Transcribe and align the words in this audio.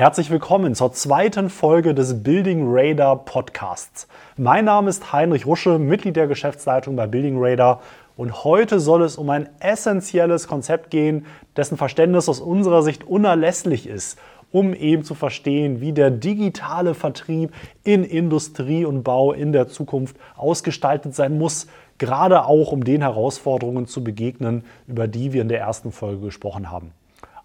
Herzlich 0.00 0.30
willkommen 0.30 0.74
zur 0.74 0.94
zweiten 0.94 1.50
Folge 1.50 1.92
des 1.92 2.22
Building 2.22 2.62
Radar 2.64 3.22
Podcasts. 3.22 4.08
Mein 4.38 4.64
Name 4.64 4.88
ist 4.88 5.12
Heinrich 5.12 5.44
Rusche, 5.44 5.78
Mitglied 5.78 6.16
der 6.16 6.26
Geschäftsleitung 6.26 6.96
bei 6.96 7.06
Building 7.06 7.36
Radar 7.36 7.82
und 8.16 8.42
heute 8.42 8.80
soll 8.80 9.02
es 9.02 9.18
um 9.18 9.28
ein 9.28 9.50
essentielles 9.58 10.48
Konzept 10.48 10.88
gehen, 10.88 11.26
dessen 11.54 11.76
Verständnis 11.76 12.30
aus 12.30 12.40
unserer 12.40 12.80
Sicht 12.80 13.04
unerlässlich 13.04 13.86
ist, 13.86 14.18
um 14.50 14.72
eben 14.72 15.04
zu 15.04 15.14
verstehen, 15.14 15.82
wie 15.82 15.92
der 15.92 16.10
digitale 16.10 16.94
Vertrieb 16.94 17.52
in 17.84 18.02
Industrie 18.02 18.86
und 18.86 19.02
Bau 19.02 19.32
in 19.32 19.52
der 19.52 19.68
Zukunft 19.68 20.16
ausgestaltet 20.34 21.14
sein 21.14 21.36
muss, 21.36 21.66
gerade 21.98 22.46
auch 22.46 22.72
um 22.72 22.84
den 22.84 23.02
Herausforderungen 23.02 23.86
zu 23.86 24.02
begegnen, 24.02 24.64
über 24.86 25.08
die 25.08 25.34
wir 25.34 25.42
in 25.42 25.48
der 25.48 25.60
ersten 25.60 25.92
Folge 25.92 26.24
gesprochen 26.24 26.70
haben. 26.70 26.94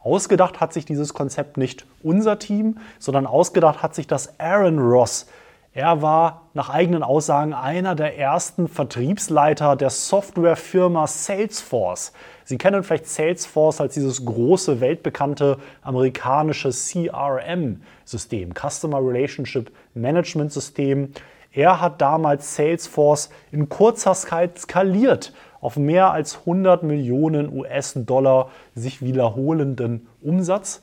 Ausgedacht 0.05 0.61
hat 0.61 0.71
sich 0.71 0.85
dieses 0.85 1.15
Konzept 1.15 1.57
nicht 1.57 1.87
unser 2.03 2.37
Team, 2.37 2.77
sondern 2.99 3.25
ausgedacht 3.25 3.81
hat 3.81 3.95
sich 3.95 4.05
das 4.05 4.39
Aaron 4.39 4.77
Ross. 4.77 5.25
Er 5.73 6.03
war 6.03 6.43
nach 6.53 6.69
eigenen 6.69 7.01
Aussagen 7.01 7.55
einer 7.55 7.95
der 7.95 8.15
ersten 8.15 8.67
Vertriebsleiter 8.67 9.75
der 9.75 9.89
Softwarefirma 9.89 11.07
Salesforce. 11.07 12.13
Sie 12.43 12.59
kennen 12.59 12.83
vielleicht 12.83 13.07
Salesforce 13.07 13.81
als 13.81 13.95
dieses 13.95 14.23
große, 14.23 14.79
weltbekannte 14.79 15.57
amerikanische 15.81 16.69
CRM-System, 16.69 18.53
Customer 18.53 18.99
Relationship 18.99 19.71
Management 19.95 20.53
System. 20.53 21.13
Er 21.51 21.81
hat 21.81 21.99
damals 21.99 22.55
Salesforce 22.55 23.31
in 23.51 23.69
kurzer 23.69 24.13
Zeit 24.13 24.59
skaliert 24.59 25.33
auf 25.61 25.77
mehr 25.77 26.11
als 26.11 26.39
100 26.39 26.83
Millionen 26.83 27.51
US-Dollar 27.51 28.49
sich 28.75 29.01
wiederholenden 29.01 30.07
Umsatz. 30.21 30.81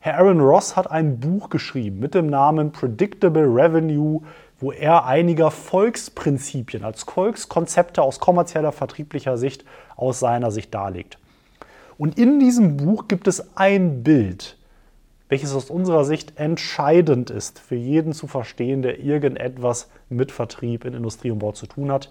Herr 0.00 0.18
Aaron 0.18 0.40
Ross 0.40 0.76
hat 0.76 0.90
ein 0.90 1.18
Buch 1.18 1.50
geschrieben 1.50 1.98
mit 1.98 2.14
dem 2.14 2.28
Namen 2.28 2.72
Predictable 2.72 3.44
Revenue, 3.44 4.22
wo 4.60 4.72
er 4.72 5.06
einiger 5.06 5.50
Volksprinzipien 5.50 6.84
als 6.84 7.02
Volkskonzepte 7.02 8.02
aus 8.02 8.20
kommerzieller, 8.20 8.72
vertrieblicher 8.72 9.36
Sicht 9.36 9.64
aus 9.96 10.20
seiner 10.20 10.50
Sicht 10.50 10.74
darlegt. 10.74 11.18
Und 11.96 12.18
in 12.18 12.38
diesem 12.38 12.76
Buch 12.76 13.08
gibt 13.08 13.26
es 13.26 13.56
ein 13.56 14.02
Bild, 14.02 14.56
welches 15.28 15.52
aus 15.54 15.68
unserer 15.68 16.04
Sicht 16.04 16.38
entscheidend 16.38 17.30
ist, 17.30 17.58
für 17.58 17.74
jeden 17.74 18.12
zu 18.12 18.26
verstehen, 18.26 18.82
der 18.82 19.00
irgendetwas 19.00 19.90
mit 20.08 20.32
Vertrieb 20.32 20.84
in 20.84 20.94
Industrie 20.94 21.30
und 21.30 21.40
Bau 21.40 21.52
zu 21.52 21.66
tun 21.66 21.90
hat. 21.92 22.10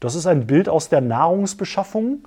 Das 0.00 0.14
ist 0.14 0.26
ein 0.26 0.46
Bild 0.46 0.68
aus 0.68 0.88
der 0.88 1.00
Nahrungsbeschaffung. 1.00 2.24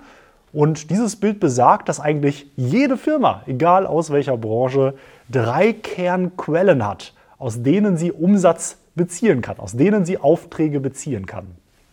Und 0.54 0.90
dieses 0.90 1.18
Bild 1.18 1.40
besagt, 1.40 1.90
dass 1.90 2.00
eigentlich 2.00 2.48
jede 2.56 2.98
Firma, 2.98 3.44
egal 3.46 3.86
aus 3.86 4.12
welcher 4.12 4.38
Branche, 4.38 4.94
drei 5.30 5.74
Kernquellen 5.74 6.86
hat, 6.86 7.14
aus 7.38 7.62
denen 7.62 7.98
sie 7.98 8.12
Umsatz 8.12 8.78
beziehen 8.96 9.42
kann, 9.42 9.60
aus 9.60 9.74
denen 9.74 10.06
sie 10.06 10.18
Aufträge 10.18 10.80
beziehen 10.80 11.26
kann. 11.26 11.48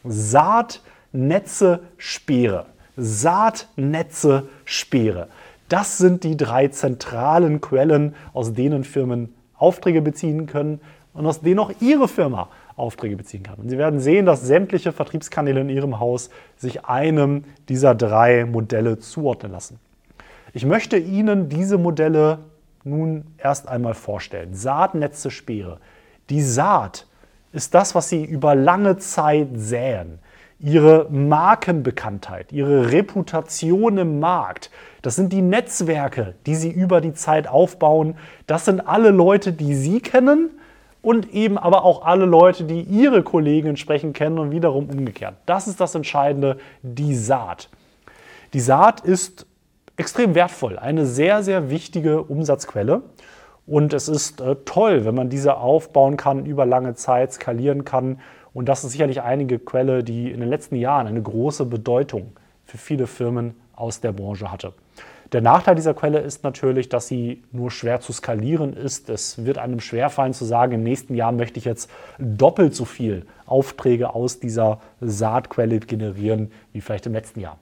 Saat, 0.04 0.80
Netze, 1.12 1.80
Speere. 1.96 2.66
Saat, 2.96 3.68
Netze, 3.76 4.48
Speere. 4.64 5.28
Das 5.68 5.98
sind 5.98 6.24
die 6.24 6.36
drei 6.36 6.68
zentralen 6.68 7.60
Quellen, 7.60 8.14
aus 8.32 8.52
denen 8.52 8.84
Firmen 8.84 9.34
Aufträge 9.56 10.02
beziehen 10.02 10.46
können 10.46 10.80
und 11.12 11.26
aus 11.26 11.40
denen 11.40 11.58
auch 11.58 11.72
ihre 11.80 12.08
Firma 12.08 12.48
Aufträge 12.76 13.16
beziehen 13.16 13.42
kann. 13.42 13.56
Und 13.56 13.68
Sie 13.68 13.78
werden 13.78 14.00
sehen, 14.00 14.26
dass 14.26 14.42
sämtliche 14.42 14.92
Vertriebskanäle 14.92 15.60
in 15.60 15.68
Ihrem 15.68 16.00
Haus 16.00 16.30
sich 16.56 16.84
einem 16.84 17.44
dieser 17.68 17.94
drei 17.94 18.44
Modelle 18.44 18.98
zuordnen 18.98 19.52
lassen. 19.52 19.78
Ich 20.52 20.66
möchte 20.66 20.96
Ihnen 20.96 21.48
diese 21.48 21.78
Modelle 21.78 22.38
nun 22.84 23.24
erst 23.38 23.68
einmal 23.68 23.94
vorstellen. 23.94 24.54
Saat, 24.54 24.94
Netze, 24.94 25.30
Speere. 25.30 25.78
Die 26.30 26.42
Saat 26.42 27.06
ist 27.52 27.74
das, 27.74 27.94
was 27.94 28.08
Sie 28.08 28.24
über 28.24 28.54
lange 28.54 28.98
Zeit 28.98 29.48
säen. 29.54 30.18
Ihre 30.60 31.08
Markenbekanntheit, 31.10 32.52
Ihre 32.52 32.90
Reputation 32.92 33.98
im 33.98 34.20
Markt. 34.20 34.70
Das 35.02 35.16
sind 35.16 35.32
die 35.32 35.42
Netzwerke, 35.42 36.34
die 36.46 36.54
Sie 36.54 36.70
über 36.70 37.00
die 37.00 37.12
Zeit 37.12 37.46
aufbauen. 37.46 38.16
Das 38.46 38.64
sind 38.64 38.80
alle 38.80 39.10
Leute, 39.10 39.52
die 39.52 39.74
Sie 39.74 40.00
kennen 40.00 40.50
und 41.04 41.34
eben 41.34 41.58
aber 41.58 41.84
auch 41.84 42.04
alle 42.04 42.24
Leute, 42.24 42.64
die 42.64 42.80
ihre 42.80 43.22
Kollegen 43.22 43.68
entsprechend 43.68 44.16
kennen 44.16 44.38
und 44.38 44.50
wiederum 44.50 44.88
umgekehrt. 44.88 45.34
Das 45.44 45.68
ist 45.68 45.80
das 45.80 45.94
Entscheidende, 45.94 46.56
die 46.82 47.14
Saat. 47.14 47.68
Die 48.54 48.60
Saat 48.60 49.00
ist 49.00 49.46
extrem 49.96 50.34
wertvoll, 50.34 50.78
eine 50.78 51.04
sehr, 51.04 51.42
sehr 51.42 51.70
wichtige 51.70 52.22
Umsatzquelle. 52.22 53.02
Und 53.66 53.92
es 53.92 54.08
ist 54.08 54.40
äh, 54.40 54.56
toll, 54.64 55.04
wenn 55.04 55.14
man 55.14 55.28
diese 55.28 55.56
aufbauen 55.56 56.16
kann, 56.16 56.46
über 56.46 56.66
lange 56.66 56.94
Zeit 56.94 57.32
skalieren 57.32 57.84
kann. 57.84 58.20
Und 58.52 58.68
das 58.68 58.84
ist 58.84 58.92
sicherlich 58.92 59.22
eine 59.22 59.46
Quelle, 59.58 60.04
die 60.04 60.30
in 60.30 60.40
den 60.40 60.48
letzten 60.48 60.76
Jahren 60.76 61.06
eine 61.06 61.22
große 61.22 61.66
Bedeutung 61.66 62.32
für 62.64 62.78
viele 62.78 63.06
Firmen 63.06 63.54
aus 63.74 64.00
der 64.00 64.12
Branche 64.12 64.50
hatte. 64.50 64.72
Der 65.34 65.40
Nachteil 65.40 65.74
dieser 65.74 65.94
Quelle 65.94 66.20
ist 66.20 66.44
natürlich, 66.44 66.88
dass 66.88 67.08
sie 67.08 67.42
nur 67.50 67.72
schwer 67.72 68.00
zu 68.00 68.12
skalieren 68.12 68.72
ist. 68.72 69.10
Es 69.10 69.44
wird 69.44 69.58
einem 69.58 69.80
schwerfallen 69.80 70.32
zu 70.32 70.44
sagen, 70.44 70.74
im 70.74 70.84
nächsten 70.84 71.16
Jahr 71.16 71.32
möchte 71.32 71.58
ich 71.58 71.64
jetzt 71.64 71.90
doppelt 72.20 72.72
so 72.76 72.84
viel 72.84 73.26
Aufträge 73.44 74.14
aus 74.14 74.38
dieser 74.38 74.80
Saatquelle 75.00 75.80
generieren 75.80 76.52
wie 76.72 76.80
vielleicht 76.80 77.06
im 77.06 77.14
letzten 77.14 77.40
Jahr. 77.40 77.58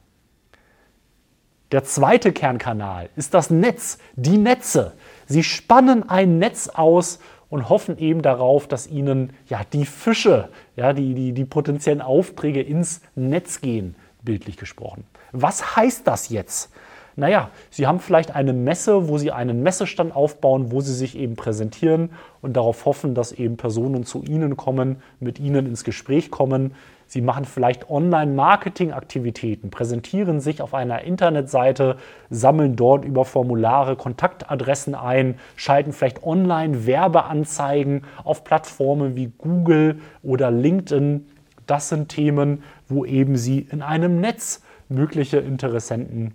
Der 1.71 1.83
zweite 1.83 2.33
Kernkanal 2.33 3.09
ist 3.17 3.33
das 3.33 3.49
Netz, 3.49 3.97
die 4.17 4.37
Netze. 4.37 4.93
Sie 5.27 5.43
spannen 5.43 6.07
ein 6.07 6.39
Netz 6.39 6.69
aus 6.69 7.21
und 7.49 7.71
hoffen 7.71 7.97
eben 7.97 8.21
darauf, 8.21 8.69
dass 8.69 8.87
ihnen 8.87 9.33
ja, 9.49 9.63
die 9.73 9.87
Fische, 9.87 10.51
ja, 10.77 10.93
die, 10.93 11.15
die, 11.15 11.33
die 11.33 11.47
potenziellen 11.47 12.03
Aufträge 12.03 12.61
ins 12.61 13.01
Netz 13.15 13.63
gehen, 13.63 13.95
bildlich 14.21 14.59
gesprochen. 14.59 15.05
Was 15.33 15.75
heißt 15.75 16.07
das 16.07 16.29
jetzt? 16.29 16.71
Naja, 17.15 17.51
Sie 17.71 17.87
haben 17.87 18.01
vielleicht 18.01 18.35
eine 18.35 18.53
Messe, 18.53 19.09
wo 19.09 19.19
Sie 19.19 19.31
einen 19.33 19.63
Messestand 19.63 20.17
aufbauen, 20.17 20.73
wo 20.73 20.81
Sie 20.81 20.95
sich 20.95 21.17
eben 21.19 21.37
präsentieren 21.37 22.11
und 22.41 22.57
darauf 22.57 22.87
hoffen, 22.87 23.15
dass 23.15 23.33
eben 23.33 23.57
Personen 23.57 24.05
zu 24.05 24.23
Ihnen 24.23 24.57
kommen, 24.57 25.03
mit 25.21 25.39
Ihnen 25.39 25.67
ins 25.67 25.85
Gespräch 25.85 26.31
kommen. 26.31 26.75
Sie 27.07 27.21
machen 27.21 27.45
vielleicht 27.45 27.91
Online-Marketing-Aktivitäten, 27.91 29.69
präsentieren 29.71 30.41
sich 30.41 30.63
auf 30.63 30.73
einer 30.73 31.03
Internetseite, 31.03 31.99
sammeln 32.31 32.75
dort 32.75 33.05
über 33.05 33.27
Formulare 33.27 33.97
Kontaktadressen 33.97 34.95
ein, 34.95 35.39
schalten 35.55 35.93
vielleicht 35.93 36.23
Online-Werbeanzeigen 36.23 38.05
auf 38.25 38.45
Plattformen 38.45 39.15
wie 39.15 39.31
Google 39.37 40.01
oder 40.23 40.51
LinkedIn. 40.51 41.27
Das 41.67 41.91
sind 41.91 42.09
Themen, 42.09 42.63
wo 42.89 43.05
eben 43.05 43.37
Sie 43.37 43.67
in 43.71 43.83
einem 43.83 44.19
Netz 44.19 44.63
mögliche 44.89 45.37
Interessenten 45.37 46.33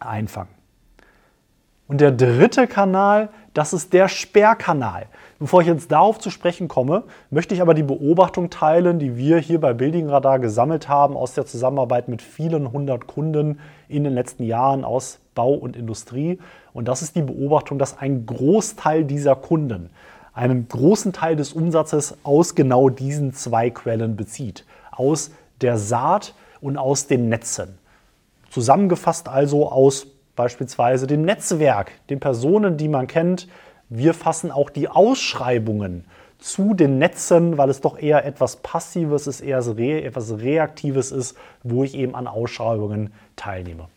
einfangen. 0.00 0.54
Und 1.88 2.00
der 2.00 2.10
dritte 2.10 2.66
Kanal, 2.66 3.28
das 3.54 3.72
ist 3.72 3.92
der 3.92 4.08
Sperrkanal. 4.08 5.06
Bevor 5.38 5.60
ich 5.60 5.68
jetzt 5.68 5.92
darauf 5.92 6.18
zu 6.18 6.30
sprechen 6.30 6.66
komme, 6.66 7.04
möchte 7.30 7.54
ich 7.54 7.60
aber 7.60 7.74
die 7.74 7.82
Beobachtung 7.82 8.50
teilen, 8.50 8.98
die 8.98 9.16
wir 9.16 9.38
hier 9.38 9.60
bei 9.60 9.72
Building 9.72 10.08
Radar 10.08 10.38
gesammelt 10.38 10.88
haben 10.88 11.16
aus 11.16 11.34
der 11.34 11.46
Zusammenarbeit 11.46 12.08
mit 12.08 12.22
vielen 12.22 12.72
hundert 12.72 13.06
Kunden 13.06 13.60
in 13.88 14.02
den 14.02 14.14
letzten 14.14 14.44
Jahren 14.44 14.84
aus 14.84 15.20
Bau 15.34 15.52
und 15.52 15.76
Industrie. 15.76 16.40
Und 16.72 16.88
das 16.88 17.02
ist 17.02 17.14
die 17.14 17.22
Beobachtung, 17.22 17.78
dass 17.78 17.98
ein 17.98 18.26
Großteil 18.26 19.04
dieser 19.04 19.36
Kunden 19.36 19.90
einen 20.32 20.68
großen 20.68 21.12
Teil 21.12 21.36
des 21.36 21.52
Umsatzes 21.52 22.18
aus 22.24 22.54
genau 22.54 22.88
diesen 22.88 23.32
zwei 23.32 23.70
Quellen 23.70 24.16
bezieht. 24.16 24.64
Aus 24.90 25.30
der 25.60 25.78
Saat 25.78 26.34
und 26.60 26.76
aus 26.76 27.06
den 27.06 27.28
Netzen. 27.28 27.78
Zusammengefasst 28.56 29.28
also 29.28 29.70
aus 29.70 30.06
beispielsweise 30.34 31.06
dem 31.06 31.26
Netzwerk, 31.26 31.92
den 32.08 32.20
Personen, 32.20 32.78
die 32.78 32.88
man 32.88 33.06
kennt. 33.06 33.48
Wir 33.90 34.14
fassen 34.14 34.50
auch 34.50 34.70
die 34.70 34.88
Ausschreibungen 34.88 36.06
zu 36.38 36.72
den 36.72 36.96
Netzen, 36.96 37.58
weil 37.58 37.68
es 37.68 37.82
doch 37.82 37.98
eher 37.98 38.24
etwas 38.24 38.56
Passives 38.56 39.26
ist, 39.26 39.42
eher 39.42 39.58
etwas 39.58 40.38
Reaktives 40.38 41.12
ist, 41.12 41.36
wo 41.64 41.84
ich 41.84 41.94
eben 41.94 42.14
an 42.14 42.26
Ausschreibungen 42.26 43.12
teilnehme. 43.36 43.88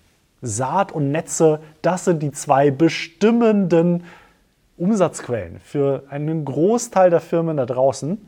Saat 0.42 0.92
und 0.92 1.10
Netze, 1.13 1.62
das 1.81 2.04
sind 2.04 2.22
die 2.22 2.34
zwei 2.34 2.69
bestimmenden 2.69 4.04
Umsatzquellen 4.75 5.62
für 5.63 6.04
einen 6.10 6.44
Großteil 6.44 7.10
der 7.10 7.22
Firmen 7.22 7.56
da 7.56 7.66
draußen. 7.66 8.28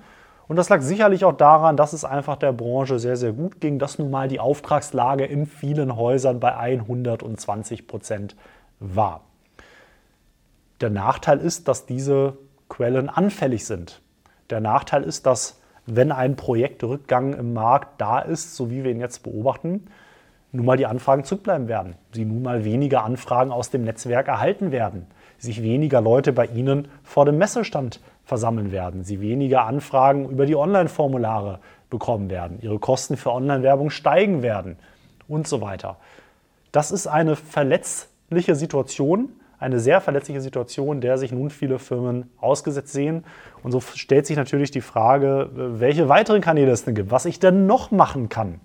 Und 0.52 0.58
das 0.58 0.68
lag 0.68 0.82
sicherlich 0.82 1.24
auch 1.24 1.32
daran, 1.32 1.78
dass 1.78 1.94
es 1.94 2.04
einfach 2.04 2.36
der 2.36 2.52
Branche 2.52 3.00
sehr, 3.00 3.16
sehr 3.16 3.32
gut 3.32 3.62
ging, 3.62 3.80
dass 3.80 4.00
nun 4.00 4.12
mal 4.12 4.28
die 4.28 4.42
Auftragslage 4.42 5.24
in 5.24 5.46
vielen 5.46 5.96
Häusern 5.96 6.42
bei 6.42 6.58
120 6.58 7.88
Prozent 7.88 8.36
war. 8.82 9.22
Der 10.82 10.90
Nachteil 10.90 11.40
ist, 11.40 11.70
dass 11.70 11.86
diese 11.86 12.38
Quellen 12.68 13.08
anfällig 13.08 13.66
sind. 13.66 14.02
Der 14.50 14.60
Nachteil 14.60 15.04
ist, 15.04 15.26
dass 15.26 15.62
wenn 15.86 16.12
ein 16.12 16.36
Projektrückgang 16.36 17.32
im 17.32 17.54
Markt 17.54 18.02
da 18.02 18.20
ist, 18.20 18.58
so 18.58 18.70
wie 18.70 18.84
wir 18.84 18.92
ihn 18.92 19.00
jetzt 19.00 19.24
beobachten, 19.24 19.86
nun 20.52 20.66
mal 20.66 20.76
die 20.76 20.86
Anfragen 20.86 21.24
zurückbleiben 21.24 21.70
werden. 21.70 21.96
Sie 22.12 22.26
nun 22.26 22.44
mal 22.44 22.66
weniger 22.66 23.06
Anfragen 23.06 23.54
aus 23.54 23.70
dem 23.70 23.86
Netzwerk 23.86 24.28
erhalten 24.28 24.74
werden. 24.74 25.08
sich 25.38 25.64
weniger 25.64 26.02
Leute 26.02 26.34
bei 26.34 26.46
Ihnen 26.46 26.90
vor 27.04 27.26
dem 27.26 27.38
Messestand 27.38 28.02
versammeln 28.24 28.72
werden, 28.72 29.04
Sie 29.04 29.22
weniger 29.22 29.66
Anfragen 29.66 30.30
über 30.30 30.46
die 30.46 30.56
Online-Formulare 30.56 31.60
bekommen 31.90 32.30
werden, 32.30 32.60
Ihre 32.62 32.80
Kosten 32.80 33.18
für 33.18 33.32
Online-Werbung 33.32 33.90
steigen 33.90 34.42
werden 34.42 34.78
und 35.28 35.48
so 35.48 35.62
weiter. 35.62 35.98
Das 36.72 36.92
ist 36.92 37.08
eine 37.08 37.36
verletzliche 37.36 38.56
Situation, 38.56 39.30
eine 39.60 39.80
sehr 39.80 40.02
verletzliche 40.02 40.42
Situation, 40.42 41.02
der 41.02 41.18
sich 41.18 41.32
nun 41.32 41.52
viele 41.52 41.78
Firmen 41.78 42.32
ausgesetzt 42.40 42.94
sehen. 42.94 43.24
Und 43.62 43.72
so 43.72 43.80
stellt 43.80 44.26
sich 44.26 44.36
natürlich 44.36 44.72
die 44.72 44.82
Frage, 44.82 45.50
welche 45.54 46.10
weiteren 46.10 46.42
Kanäle 46.42 46.72
es 46.72 46.84
denn 46.84 46.96
gibt, 46.96 47.12
was 47.12 47.26
ich 47.26 47.40
denn 47.40 47.68
noch 47.68 47.92
machen 47.92 48.28
kann. 48.30 48.60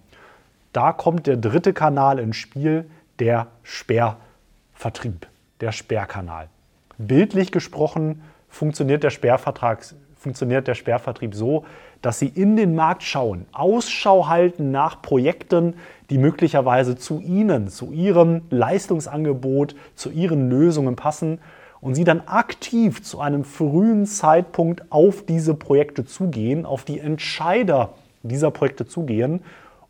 Da 0.73 0.93
kommt 0.93 1.27
der 1.27 1.37
dritte 1.37 1.73
Kanal 1.73 2.19
ins 2.19 2.37
Spiel, 2.37 2.89
der 3.19 3.49
Sperrvertrieb, 3.63 5.27
der 5.61 5.73
Sperrkanal. 5.73 6.49
Bildlich 6.97 7.53
gesprochen 7.53 8.23
funktioniert 8.57 9.05
der, 9.05 9.11
Sperrvertrag, 9.11 9.85
funktioniert 10.17 10.67
der 10.67 10.75
Sperrvertrieb 10.75 11.35
so, 11.35 11.65
dass 12.03 12.19
Sie 12.19 12.29
in 12.29 12.57
den 12.57 12.75
Markt 12.75 13.03
schauen, 13.03 13.47
Ausschau 13.53 14.29
halten 14.29 14.71
nach 14.71 15.03
Projekten, 15.03 15.75
die 16.11 16.19
möglicherweise 16.19 16.97
zu 16.97 17.21
Ihnen, 17.21 17.69
zu 17.69 17.93
Ihrem 17.93 18.43
Leistungsangebot, 18.51 19.77
zu 19.95 20.11
Ihren 20.11 20.51
Lösungen 20.51 20.97
passen 20.97 21.39
und 21.81 21.95
Sie 21.95 22.05
dann 22.05 22.23
aktiv 22.27 23.03
zu 23.03 23.21
einem 23.21 23.45
frühen 23.45 24.07
Zeitpunkt 24.07 24.91
auf 24.91 25.25
diese 25.25 25.55
Projekte 25.55 26.05
zugehen, 26.05 26.67
auf 26.67 26.85
die 26.85 26.99
Entscheider 26.99 27.91
dieser 28.23 28.51
Projekte 28.51 28.87
zugehen, 28.87 29.41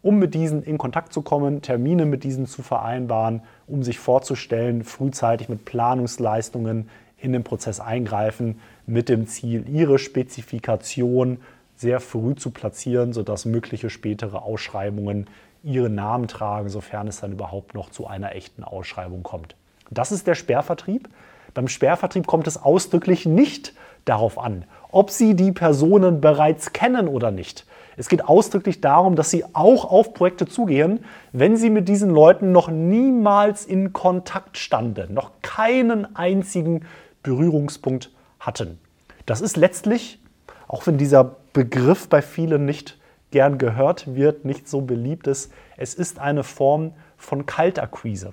um 0.02 0.18
mit 0.18 0.34
diesen 0.34 0.62
in 0.62 0.78
Kontakt 0.78 1.12
zu 1.12 1.22
kommen, 1.22 1.62
Termine 1.62 2.04
mit 2.04 2.22
diesen 2.22 2.46
zu 2.46 2.62
vereinbaren, 2.62 3.42
um 3.66 3.82
sich 3.82 3.98
vorzustellen, 3.98 4.84
frühzeitig 4.84 5.48
mit 5.48 5.64
Planungsleistungen 5.64 6.88
in 7.18 7.32
den 7.32 7.44
Prozess 7.44 7.80
eingreifen, 7.80 8.60
mit 8.86 9.08
dem 9.08 9.26
Ziel, 9.26 9.68
Ihre 9.68 9.98
Spezifikation 9.98 11.38
sehr 11.76 12.00
früh 12.00 12.34
zu 12.34 12.50
platzieren, 12.50 13.12
sodass 13.12 13.44
mögliche 13.44 13.90
spätere 13.90 14.42
Ausschreibungen 14.42 15.26
ihren 15.62 15.94
Namen 15.94 16.28
tragen, 16.28 16.68
sofern 16.68 17.08
es 17.08 17.20
dann 17.20 17.32
überhaupt 17.32 17.74
noch 17.74 17.90
zu 17.90 18.06
einer 18.06 18.34
echten 18.34 18.64
Ausschreibung 18.64 19.22
kommt. 19.22 19.56
Das 19.90 20.12
ist 20.12 20.26
der 20.26 20.34
Sperrvertrieb. 20.34 21.08
Beim 21.54 21.68
Sperrvertrieb 21.68 22.26
kommt 22.26 22.46
es 22.46 22.62
ausdrücklich 22.62 23.26
nicht 23.26 23.74
darauf 24.04 24.38
an, 24.38 24.64
ob 24.90 25.10
Sie 25.10 25.34
die 25.34 25.52
Personen 25.52 26.20
bereits 26.20 26.72
kennen 26.72 27.08
oder 27.08 27.30
nicht. 27.30 27.66
Es 27.96 28.08
geht 28.08 28.28
ausdrücklich 28.28 28.80
darum, 28.80 29.16
dass 29.16 29.30
Sie 29.30 29.44
auch 29.54 29.90
auf 29.90 30.14
Projekte 30.14 30.46
zugehen, 30.46 31.00
wenn 31.32 31.56
Sie 31.56 31.70
mit 31.70 31.88
diesen 31.88 32.10
Leuten 32.10 32.52
noch 32.52 32.68
niemals 32.68 33.64
in 33.64 33.92
Kontakt 33.92 34.58
standen, 34.58 35.14
noch 35.14 35.30
keinen 35.42 36.14
einzigen 36.14 36.82
Berührungspunkt 37.26 38.12
hatten. 38.38 38.78
Das 39.26 39.40
ist 39.40 39.56
letztlich, 39.56 40.20
auch 40.68 40.86
wenn 40.86 40.96
dieser 40.96 41.36
Begriff 41.52 42.08
bei 42.08 42.22
vielen 42.22 42.64
nicht 42.64 42.98
gern 43.32 43.58
gehört 43.58 44.14
wird, 44.14 44.44
nicht 44.44 44.68
so 44.68 44.80
beliebt 44.82 45.26
ist, 45.26 45.52
es 45.76 45.94
ist 45.94 46.20
eine 46.20 46.44
Form 46.44 46.92
von 47.16 47.44
Kaltakquise. 47.44 48.32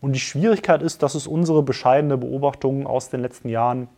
Und 0.00 0.14
die 0.14 0.20
Schwierigkeit 0.20 0.82
ist, 0.82 1.04
das 1.04 1.14
ist 1.14 1.28
unsere 1.28 1.62
bescheidene 1.62 2.18
Beobachtung 2.18 2.88
aus 2.88 3.08
den 3.08 3.20
letzten 3.20 3.48
Jahren, 3.48 3.88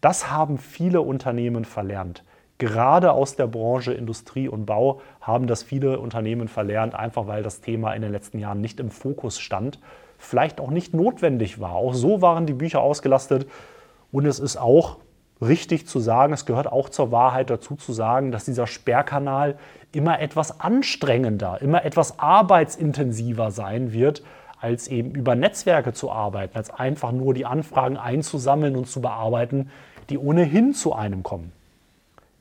das 0.00 0.30
haben 0.30 0.58
viele 0.58 1.02
Unternehmen 1.02 1.64
verlernt. 1.64 2.24
Gerade 2.58 3.12
aus 3.12 3.36
der 3.36 3.46
Branche 3.46 3.92
Industrie 3.92 4.48
und 4.48 4.66
Bau 4.66 5.00
haben 5.20 5.46
das 5.46 5.62
viele 5.62 6.00
Unternehmen 6.00 6.48
verlernt, 6.48 6.94
einfach 6.94 7.28
weil 7.28 7.42
das 7.42 7.60
Thema 7.60 7.92
in 7.92 8.02
den 8.02 8.10
letzten 8.10 8.38
Jahren 8.38 8.60
nicht 8.60 8.80
im 8.80 8.90
Fokus 8.90 9.38
stand, 9.38 9.78
vielleicht 10.20 10.60
auch 10.60 10.70
nicht 10.70 10.94
notwendig 10.94 11.60
war. 11.60 11.72
Auch 11.72 11.94
so 11.94 12.22
waren 12.22 12.46
die 12.46 12.52
Bücher 12.52 12.80
ausgelastet 12.80 13.48
und 14.12 14.26
es 14.26 14.38
ist 14.38 14.56
auch 14.56 14.98
richtig 15.40 15.86
zu 15.86 15.98
sagen, 15.98 16.32
es 16.32 16.46
gehört 16.46 16.70
auch 16.70 16.90
zur 16.90 17.10
Wahrheit 17.10 17.50
dazu 17.50 17.74
zu 17.74 17.92
sagen, 17.92 18.30
dass 18.30 18.44
dieser 18.44 18.66
Sperrkanal 18.66 19.58
immer 19.92 20.20
etwas 20.20 20.60
anstrengender, 20.60 21.60
immer 21.62 21.84
etwas 21.84 22.18
arbeitsintensiver 22.18 23.50
sein 23.50 23.92
wird, 23.92 24.22
als 24.60 24.88
eben 24.88 25.12
über 25.12 25.34
Netzwerke 25.34 25.94
zu 25.94 26.12
arbeiten, 26.12 26.56
als 26.56 26.70
einfach 26.70 27.12
nur 27.12 27.32
die 27.32 27.46
Anfragen 27.46 27.96
einzusammeln 27.96 28.76
und 28.76 28.88
zu 28.88 29.00
bearbeiten, 29.00 29.70
die 30.10 30.18
ohnehin 30.18 30.74
zu 30.74 30.92
einem 30.92 31.22
kommen. 31.22 31.52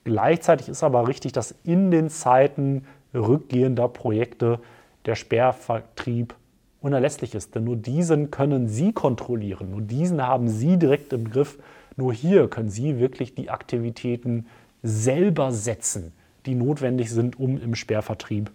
Gleichzeitig 0.04 0.68
ist 0.68 0.84
aber 0.84 1.08
richtig, 1.08 1.32
dass 1.32 1.56
in 1.64 1.92
den 1.92 2.10
Zeiten 2.10 2.86
rückgehender 3.14 3.88
Projekte 3.88 4.60
der 5.06 5.16
Sperrvertrieb 5.16 6.36
unerlässlich 6.82 7.36
ist. 7.36 7.56
Denn 7.56 7.64
nur 7.66 7.76
diesen 7.76 8.32
können 8.32 8.68
Sie 8.68 8.94
kontrollieren, 8.94 9.72
nur 9.72 9.82
diesen 9.82 10.22
haben 10.22 10.50
Sie 10.50 10.78
direkt 10.78 11.14
im 11.14 11.30
Griff 11.30 11.58
nur 12.00 12.14
hier 12.14 12.48
können 12.48 12.70
Sie 12.70 12.98
wirklich 12.98 13.36
die 13.36 13.50
Aktivitäten 13.50 14.48
selber 14.82 15.52
setzen, 15.52 16.14
die 16.46 16.56
notwendig 16.56 17.12
sind, 17.12 17.38
um 17.38 17.62
im 17.62 17.76
Sperrvertrieb 17.76 18.50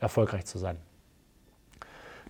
erfolgreich 0.00 0.44
zu 0.44 0.58
sein. 0.58 0.76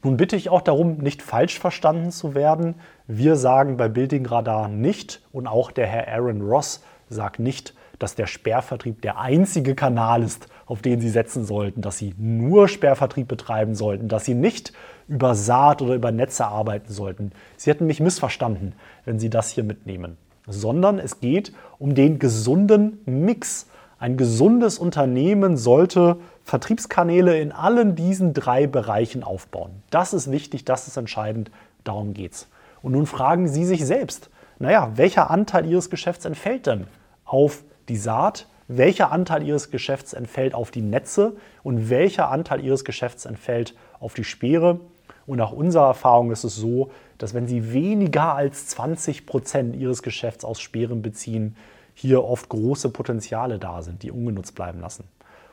Nun 0.02 0.18
bitte 0.18 0.36
ich 0.36 0.50
auch 0.50 0.60
darum, 0.60 0.98
nicht 0.98 1.22
falsch 1.22 1.58
verstanden 1.58 2.10
zu 2.10 2.34
werden. 2.34 2.74
Wir 3.06 3.36
sagen 3.36 3.78
bei 3.78 3.88
Building 3.88 4.26
Radar 4.26 4.68
nicht 4.68 5.22
und 5.32 5.46
auch 5.46 5.70
der 5.70 5.86
Herr 5.86 6.08
Aaron 6.08 6.42
Ross 6.42 6.84
sagt 7.08 7.38
nicht, 7.38 7.74
dass 8.00 8.16
der 8.16 8.26
Sperrvertrieb 8.26 9.00
der 9.02 9.20
einzige 9.20 9.76
Kanal 9.76 10.24
ist, 10.24 10.48
auf 10.66 10.82
den 10.82 11.00
Sie 11.00 11.08
setzen 11.08 11.44
sollten, 11.44 11.82
dass 11.82 11.98
Sie 11.98 12.14
nur 12.18 12.66
Sperrvertrieb 12.66 13.28
betreiben 13.28 13.76
sollten, 13.76 14.08
dass 14.08 14.24
Sie 14.24 14.34
nicht 14.34 14.72
über 15.06 15.36
Saat 15.36 15.82
oder 15.82 15.94
über 15.94 16.10
Netze 16.10 16.46
arbeiten 16.46 16.92
sollten. 16.92 17.30
Sie 17.56 17.70
hätten 17.70 17.86
mich 17.86 18.00
missverstanden, 18.00 18.72
wenn 19.04 19.20
Sie 19.20 19.30
das 19.30 19.50
hier 19.50 19.62
mitnehmen 19.64 20.16
sondern 20.50 20.98
es 20.98 21.20
geht 21.20 21.52
um 21.78 21.94
den 21.94 22.18
gesunden 22.18 23.00
Mix. 23.06 23.66
Ein 23.98 24.16
gesundes 24.16 24.78
Unternehmen 24.78 25.56
sollte 25.56 26.16
Vertriebskanäle 26.44 27.38
in 27.38 27.52
allen 27.52 27.94
diesen 27.94 28.32
drei 28.32 28.66
Bereichen 28.66 29.22
aufbauen. 29.22 29.82
Das 29.90 30.14
ist 30.14 30.30
wichtig, 30.30 30.64
das 30.64 30.88
ist 30.88 30.96
entscheidend, 30.96 31.50
darum 31.84 32.14
geht 32.14 32.32
es. 32.32 32.48
Und 32.82 32.92
nun 32.92 33.06
fragen 33.06 33.46
Sie 33.46 33.64
sich 33.64 33.84
selbst, 33.84 34.30
naja, 34.58 34.92
welcher 34.96 35.30
Anteil 35.30 35.66
Ihres 35.66 35.90
Geschäfts 35.90 36.24
entfällt 36.24 36.66
denn 36.66 36.86
auf 37.24 37.62
die 37.90 37.96
Saat? 37.96 38.46
Welcher 38.68 39.10
Anteil 39.12 39.42
Ihres 39.42 39.70
Geschäfts 39.70 40.12
entfällt 40.12 40.54
auf 40.54 40.70
die 40.70 40.80
Netze? 40.80 41.36
Und 41.62 41.90
welcher 41.90 42.30
Anteil 42.30 42.64
Ihres 42.64 42.84
Geschäfts 42.84 43.26
entfällt 43.26 43.74
auf 43.98 44.14
die 44.14 44.24
Speere? 44.24 44.80
Und 45.26 45.38
nach 45.38 45.52
unserer 45.52 45.88
Erfahrung 45.88 46.30
ist 46.30 46.44
es 46.44 46.56
so, 46.56 46.90
dass 47.18 47.34
wenn 47.34 47.46
Sie 47.46 47.72
weniger 47.72 48.34
als 48.34 48.68
20 48.68 49.26
Prozent 49.26 49.76
Ihres 49.76 50.02
Geschäfts 50.02 50.44
aus 50.44 50.60
Sperren 50.60 51.02
beziehen, 51.02 51.56
hier 51.94 52.24
oft 52.24 52.48
große 52.48 52.88
Potenziale 52.90 53.58
da 53.58 53.82
sind, 53.82 54.02
die 54.02 54.10
ungenutzt 54.10 54.54
bleiben 54.54 54.80
lassen. 54.80 55.04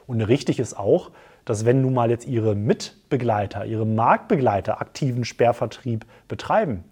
Und 0.06 0.22
richtig 0.22 0.60
ist 0.60 0.78
auch, 0.78 1.12
dass 1.44 1.66
wenn 1.66 1.82
nun 1.82 1.94
mal 1.94 2.10
jetzt 2.10 2.28
Ihre 2.28 2.56
Mitbegleiter, 2.56 3.66
Ihre 3.66 3.86
Marktbegleiter 3.86 4.80
aktiven 4.80 5.26
Sperrvertrieb 5.26 6.06
betreiben, 6.28 6.84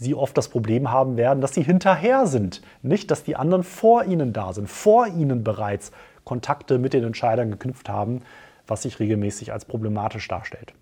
Sie 0.00 0.14
oft 0.14 0.38
das 0.38 0.48
Problem 0.48 0.92
haben 0.92 1.16
werden, 1.16 1.40
dass 1.40 1.54
Sie 1.54 1.62
hinterher 1.62 2.26
sind. 2.28 2.62
Nicht, 2.82 3.10
dass 3.10 3.24
die 3.24 3.34
anderen 3.34 3.64
vor 3.64 4.04
Ihnen 4.04 4.32
da 4.32 4.52
sind, 4.52 4.68
vor 4.68 5.08
Ihnen 5.08 5.42
bereits 5.42 5.90
Kontakte 6.24 6.78
mit 6.78 6.92
den 6.92 7.02
Entscheidern 7.04 7.50
geknüpft 7.50 7.88
haben, 7.88 8.22
was 8.66 8.82
sich 8.82 9.00
regelmäßig 9.00 9.52
als 9.52 9.64
problematisch 9.64 10.28
darstellt. 10.28 10.72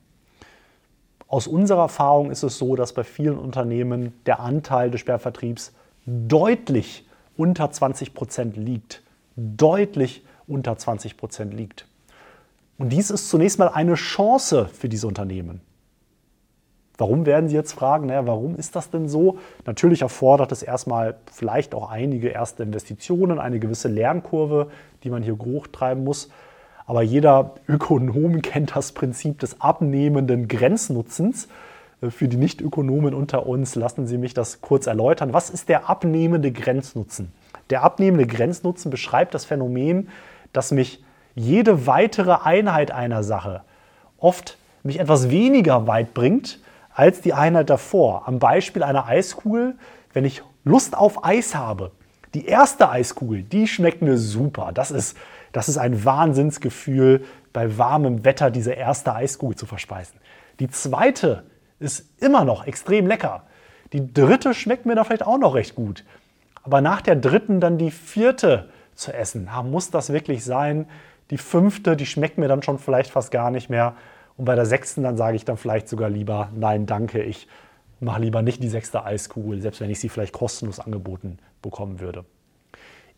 Aus 1.28 1.46
unserer 1.46 1.82
Erfahrung 1.82 2.30
ist 2.30 2.42
es 2.42 2.58
so, 2.58 2.76
dass 2.76 2.92
bei 2.92 3.04
vielen 3.04 3.38
Unternehmen 3.38 4.12
der 4.26 4.40
Anteil 4.40 4.90
des 4.90 5.00
Sperrvertriebs 5.00 5.72
deutlich 6.04 7.08
unter 7.36 7.70
20 7.70 8.12
Prozent 8.12 8.56
liegt. 8.56 9.02
Deutlich 9.34 10.24
unter 10.46 10.76
20 10.76 11.16
Prozent 11.16 11.54
liegt. 11.54 11.86
Und 12.78 12.90
dies 12.90 13.10
ist 13.10 13.30
zunächst 13.30 13.58
mal 13.58 13.68
eine 13.68 13.94
Chance 13.94 14.68
für 14.72 14.88
diese 14.88 15.06
Unternehmen. 15.06 15.62
Warum 16.98 17.26
werden 17.26 17.48
Sie 17.48 17.54
jetzt 17.54 17.72
fragen, 17.72 18.06
naja, 18.06 18.26
warum 18.26 18.56
ist 18.56 18.74
das 18.74 18.90
denn 18.90 19.08
so? 19.08 19.38
Natürlich 19.66 20.02
erfordert 20.02 20.50
es 20.52 20.62
erstmal 20.62 21.16
vielleicht 21.30 21.74
auch 21.74 21.90
einige 21.90 22.28
erste 22.28 22.62
Investitionen, 22.62 23.38
eine 23.38 23.58
gewisse 23.58 23.88
Lernkurve, 23.88 24.68
die 25.04 25.10
man 25.10 25.22
hier 25.22 25.38
hochtreiben 25.38 26.04
muss. 26.04 26.30
Aber 26.86 27.02
jeder 27.02 27.54
Ökonom 27.68 28.40
kennt 28.42 28.74
das 28.74 28.92
Prinzip 28.92 29.40
des 29.40 29.60
abnehmenden 29.60 30.48
Grenznutzens. 30.48 31.48
Äh, 32.00 32.10
für 32.10 32.28
die 32.28 32.38
Nicht-Ökonomen 32.38 33.12
unter 33.12 33.46
uns 33.46 33.74
lassen 33.74 34.06
Sie 34.06 34.16
mich 34.16 34.32
das 34.32 34.62
kurz 34.62 34.86
erläutern. 34.86 35.34
Was 35.34 35.50
ist 35.50 35.68
der 35.68 35.90
abnehmende 35.90 36.50
Grenznutzen? 36.50 37.32
Der 37.68 37.82
abnehmende 37.82 38.26
Grenznutzen 38.26 38.90
beschreibt 38.90 39.34
das 39.34 39.44
Phänomen, 39.44 40.08
dass 40.52 40.70
mich 40.70 41.02
jede 41.34 41.86
weitere 41.86 42.38
Einheit 42.44 42.90
einer 42.90 43.22
Sache 43.22 43.62
oft 44.18 44.56
mich 44.82 44.98
etwas 44.98 45.28
weniger 45.28 45.86
weit 45.86 46.14
bringt 46.14 46.60
als 46.96 47.20
die 47.20 47.32
Einheit 47.32 47.70
davor. 47.70 48.26
Am 48.26 48.38
Beispiel 48.38 48.82
einer 48.82 49.06
Eiskugel, 49.06 49.76
wenn 50.12 50.24
ich 50.24 50.42
Lust 50.64 50.96
auf 50.96 51.24
Eis 51.24 51.54
habe, 51.54 51.92
die 52.34 52.46
erste 52.46 52.90
Eiskugel, 52.90 53.42
die 53.42 53.68
schmeckt 53.68 54.02
mir 54.02 54.18
super. 54.18 54.72
Das 54.74 54.90
ist 54.90 55.16
das 55.56 55.70
ist 55.70 55.78
ein 55.78 56.04
Wahnsinnsgefühl, 56.04 57.24
bei 57.54 57.78
warmem 57.78 58.26
Wetter 58.26 58.50
diese 58.50 58.72
erste 58.72 59.14
Eiskugel 59.14 59.56
zu 59.56 59.64
verspeisen. 59.64 60.20
Die 60.60 60.68
zweite 60.68 61.44
ist 61.78 62.10
immer 62.20 62.44
noch 62.44 62.66
extrem 62.66 63.06
lecker. 63.06 63.44
Die 63.94 64.12
dritte 64.12 64.52
schmeckt 64.52 64.84
mir 64.84 64.94
dann 64.94 65.06
vielleicht 65.06 65.26
auch 65.26 65.38
noch 65.38 65.54
recht 65.54 65.74
gut. 65.74 66.04
Aber 66.62 66.82
nach 66.82 67.00
der 67.00 67.16
dritten 67.16 67.58
dann 67.58 67.78
die 67.78 67.90
vierte 67.90 68.68
zu 68.94 69.14
essen, 69.14 69.44
na, 69.46 69.62
muss 69.62 69.90
das 69.90 70.12
wirklich 70.12 70.44
sein? 70.44 70.90
Die 71.30 71.38
fünfte, 71.38 71.96
die 71.96 72.04
schmeckt 72.04 72.36
mir 72.36 72.48
dann 72.48 72.62
schon 72.62 72.78
vielleicht 72.78 73.10
fast 73.10 73.30
gar 73.30 73.50
nicht 73.50 73.70
mehr. 73.70 73.94
Und 74.36 74.44
bei 74.44 74.54
der 74.54 74.66
sechsten, 74.66 75.02
dann 75.02 75.16
sage 75.16 75.36
ich 75.36 75.44
dann 75.44 75.56
vielleicht 75.56 75.88
sogar 75.88 76.10
lieber, 76.10 76.50
nein, 76.54 76.86
danke, 76.86 77.22
ich 77.22 77.48
mache 78.00 78.20
lieber 78.20 78.42
nicht 78.42 78.62
die 78.62 78.68
sechste 78.68 79.04
Eiskugel, 79.04 79.62
selbst 79.62 79.80
wenn 79.80 79.90
ich 79.90 80.00
sie 80.00 80.08
vielleicht 80.08 80.32
kostenlos 80.32 80.80
angeboten 80.80 81.38
bekommen 81.62 82.00
würde. 82.00 82.24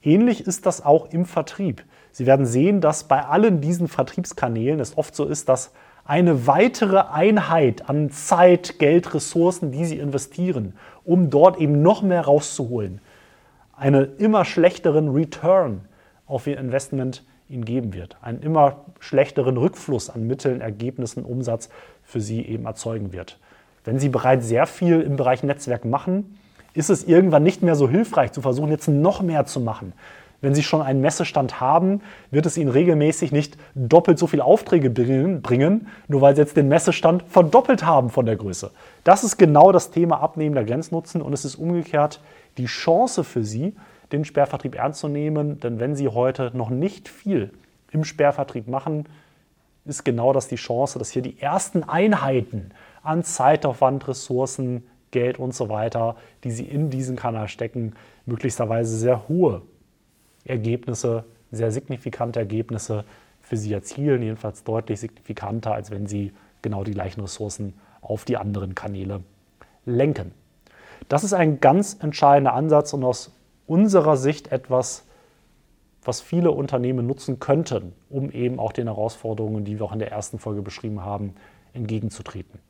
Ähnlich 0.03 0.47
ist 0.47 0.65
das 0.67 0.85
auch 0.85 1.11
im 1.11 1.25
Vertrieb. 1.25 1.85
Sie 2.13 2.27
werden 2.27 2.47
sehen, 2.47 2.81
dass 2.81 3.05
bei 3.05 3.25
allen 3.25 3.61
diesen 3.61 3.89
Vertriebskanälen 3.89 4.79
es 4.79 4.97
oft 4.97 5.15
so 5.15 5.25
ist, 5.25 5.49
dass 5.49 5.73
eine 6.05 6.47
weitere 6.47 7.01
Einheit 7.01 7.89
an 7.91 8.11
Zeit, 8.11 8.79
Geld, 8.79 9.13
Ressourcen, 9.13 9.73
die 9.73 9.85
Sie 9.85 9.99
investieren, 9.99 10.75
um 11.05 11.31
dort 11.31 11.59
eben 11.59 11.83
noch 11.83 12.03
mehr 12.03 12.23
rauszuholen, 12.23 13.01
einen 13.77 14.17
immer 14.17 14.45
schlechteren 14.45 15.09
Return 15.11 15.83
auf 16.27 16.47
Ihr 16.47 16.59
Investment 16.59 17.25
Ihnen 17.49 17.64
geben 17.64 17.95
wird, 17.95 18.17
einen 18.21 18.43
immer 18.43 18.85
schlechteren 19.00 19.57
Rückfluss 19.57 20.11
an 20.11 20.26
Mitteln, 20.26 20.61
Ergebnissen, 20.61 21.25
Umsatz 21.25 21.71
für 22.02 22.21
Sie 22.21 22.43
eben 22.43 22.67
erzeugen 22.67 23.12
wird. 23.12 23.38
Wenn 23.85 23.99
Sie 23.99 24.09
bereits 24.09 24.47
sehr 24.47 24.67
viel 24.67 25.00
im 25.00 25.17
Bereich 25.17 25.43
Netzwerk 25.43 25.85
machen, 25.85 26.38
ist 26.75 26.90
es 26.90 27.05
irgendwann 27.05 27.43
nicht 27.43 27.62
mehr 27.62 27.75
so 27.75 27.88
hilfreich 27.88 28.33
zu 28.33 28.43
versuchen, 28.43 28.71
jetzt 28.71 28.88
noch 28.88 29.23
mehr 29.23 29.47
zu 29.47 29.61
machen. 29.61 29.95
Wenn 30.40 30.55
Sie 30.55 30.62
schon 30.62 30.83
einen 30.83 31.00
Messestand 31.00 31.61
haben, 31.61 32.00
wird 32.31 32.47
es 32.47 32.57
Ihnen 32.57 32.71
regelmäßig 32.71 33.33
nicht 33.33 33.57
doppelt 33.75 34.19
so 34.19 34.28
viele 34.28 34.45
Aufträge 34.45 34.88
bringen, 34.88 35.88
nur 36.07 36.21
weil 36.21 36.37
Sie 36.37 36.43
jetzt 36.43 36.57
den 36.57 36.69
Messestand 36.69 37.25
verdoppelt 37.28 37.85
haben 37.85 38.11
von 38.11 38.25
der 38.25 38.37
Größe. 38.37 38.71
Das 39.02 39.25
ist 39.25 39.37
genau 39.37 39.73
das 39.73 39.90
Thema 39.90 40.21
abnehmender 40.21 40.64
Grenznutzen 40.64 41.23
und 41.23 41.33
es 41.33 41.45
ist 41.45 41.57
umgekehrt 41.57 42.21
die 42.57 42.67
Chance 42.67 43.25
für 43.25 43.43
Sie, 43.43 43.75
den 44.12 44.25
Sperrvertrieb 44.25 44.75
ernst 44.75 45.00
zu 45.00 45.09
nehmen. 45.09 45.61
Denn 45.61 45.81
wenn 45.81 45.97
Sie 45.97 46.09
heute 46.09 46.50
noch 46.55 46.71
nicht 46.71 47.09
viel 47.09 47.53
im 47.91 48.05
Sperrvertrieb 48.05 48.69
machen, 48.69 49.07
ist 49.85 50.05
genau 50.05 50.33
das 50.33 50.49
die 50.49 50.57
Chance, 50.57 50.99
dass 50.99 51.11
hier 51.11 51.23
die 51.23 51.41
ersten 51.41 51.83
Einheiten 51.83 52.71
an 53.03 53.25
Zeitaufwand, 53.25 54.07
Ressourcen, 54.07 54.87
Geld 55.11 55.38
und 55.38 55.55
so 55.55 55.69
weiter, 55.71 56.17
die 56.45 56.50
Sie 56.50 56.65
in 56.65 56.91
diesen 56.91 57.17
Kanal 57.17 57.49
stecken, 57.49 57.95
möglicherweise 58.27 58.97
sehr 58.97 59.29
hohe 59.29 59.62
Ergebnisse, 60.45 61.25
sehr 61.50 61.73
signifikante 61.73 62.38
Ergebnisse 62.38 63.05
für 63.41 63.57
Sie 63.57 63.73
erzielen, 63.73 64.23
jedenfalls 64.23 64.65
deutlich 64.65 65.00
signifikanter, 65.00 65.73
als 65.73 65.91
wenn 65.91 66.07
Sie 66.07 66.33
genau 66.61 66.85
die 66.85 66.93
gleichen 66.93 67.23
Ressourcen 67.23 67.73
auf 68.03 68.27
die 68.27 68.37
anderen 68.37 68.75
Kanäle 68.75 69.23
lenken. 69.87 70.33
Das 71.09 71.25
ist 71.25 71.33
ein 71.33 71.61
ganz 71.61 71.97
entscheidender 72.00 72.53
Ansatz 72.53 72.93
und 72.93 73.05
aus 73.05 73.33
unserer 73.69 74.17
Sicht 74.17 74.51
etwas, 74.51 75.05
was 76.03 76.21
viele 76.21 76.51
Unternehmen 76.51 77.07
nutzen 77.07 77.39
könnten, 77.39 77.93
um 78.09 78.31
eben 78.31 78.59
auch 78.59 78.73
den 78.73 78.87
Herausforderungen, 78.87 79.65
die 79.65 79.79
wir 79.79 79.85
auch 79.85 79.93
in 79.93 79.99
der 79.99 80.11
ersten 80.11 80.39
Folge 80.39 80.63
beschrieben 80.63 81.05
haben, 81.05 81.35
entgegenzutreten. 81.75 82.61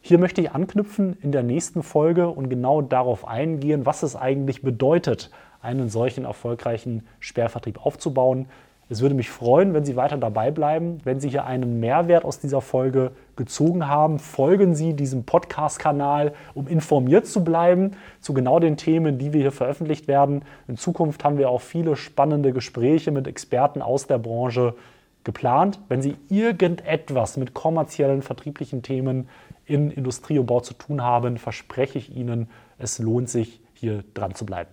Hier 0.00 0.18
möchte 0.18 0.40
ich 0.40 0.52
anknüpfen 0.52 1.16
in 1.20 1.32
der 1.32 1.42
nächsten 1.42 1.82
Folge 1.82 2.28
und 2.28 2.48
genau 2.48 2.82
darauf 2.82 3.26
eingehen, 3.26 3.84
was 3.84 4.02
es 4.02 4.14
eigentlich 4.14 4.62
bedeutet, 4.62 5.30
einen 5.60 5.88
solchen 5.88 6.24
erfolgreichen 6.24 7.06
Sperrvertrieb 7.18 7.84
aufzubauen. 7.84 8.46
Es 8.90 9.02
würde 9.02 9.14
mich 9.14 9.28
freuen, 9.28 9.74
wenn 9.74 9.84
Sie 9.84 9.96
weiter 9.96 10.16
dabei 10.16 10.50
bleiben. 10.50 11.00
Wenn 11.04 11.20
Sie 11.20 11.28
hier 11.28 11.44
einen 11.44 11.78
Mehrwert 11.78 12.24
aus 12.24 12.40
dieser 12.40 12.62
Folge 12.62 13.10
gezogen 13.36 13.86
haben, 13.86 14.18
folgen 14.18 14.74
Sie 14.74 14.94
diesem 14.94 15.24
Podcast-Kanal, 15.24 16.32
um 16.54 16.66
informiert 16.66 17.26
zu 17.26 17.44
bleiben 17.44 17.92
zu 18.20 18.32
genau 18.32 18.60
den 18.60 18.78
Themen, 18.78 19.18
die 19.18 19.34
wir 19.34 19.42
hier 19.42 19.52
veröffentlicht 19.52 20.08
werden. 20.08 20.42
In 20.68 20.78
Zukunft 20.78 21.22
haben 21.22 21.36
wir 21.36 21.50
auch 21.50 21.60
viele 21.60 21.96
spannende 21.96 22.54
Gespräche 22.54 23.10
mit 23.10 23.26
Experten 23.26 23.82
aus 23.82 24.06
der 24.06 24.16
Branche 24.16 24.74
geplant. 25.22 25.78
Wenn 25.90 26.00
Sie 26.00 26.16
irgendetwas 26.30 27.36
mit 27.36 27.52
kommerziellen, 27.52 28.22
vertrieblichen 28.22 28.82
Themen 28.82 29.28
in 29.66 29.90
Industrie 29.90 30.38
und 30.38 30.46
Bau 30.46 30.60
zu 30.60 30.72
tun 30.72 31.02
haben, 31.02 31.36
verspreche 31.36 31.98
ich 31.98 32.16
Ihnen, 32.16 32.48
es 32.78 32.98
lohnt 32.98 33.28
sich, 33.28 33.60
hier 33.74 34.02
dran 34.14 34.34
zu 34.34 34.46
bleiben. 34.46 34.70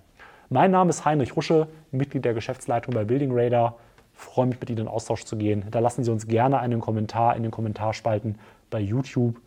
Mein 0.49 0.71
Name 0.71 0.89
ist 0.89 1.03
Heinrich 1.03 1.35
Rusche, 1.35 1.67
Mitglied 1.91 2.23
der 2.23 2.33
Geschäftsleitung 2.33 2.93
bei 2.93 3.03
Building 3.03 3.31
Radar 3.33 3.75
freue 4.15 4.47
mich, 4.47 4.59
mit 4.59 4.69
Ihnen 4.69 4.79
in 4.79 4.87
Austausch 4.87 5.25
zu 5.25 5.37
gehen. 5.37 5.61
Hinterlassen 5.61 6.03
Sie 6.03 6.11
uns 6.11 6.27
gerne 6.27 6.59
einen 6.59 6.81
Kommentar 6.81 7.35
in 7.35 7.43
den 7.43 7.51
Kommentarspalten 7.51 8.37
bei 8.69 8.79
YouTube. 8.79 9.39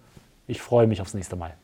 Ich 0.46 0.60
freue 0.60 0.86
mich 0.86 1.00
aufs 1.00 1.14
nächste 1.14 1.36
Mal. 1.36 1.54